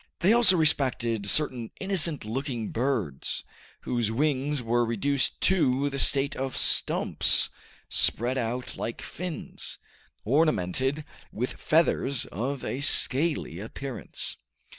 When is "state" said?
5.99-6.35